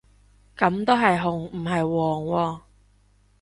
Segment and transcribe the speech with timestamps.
[0.57, 2.61] 噉都係紅唔係黃喎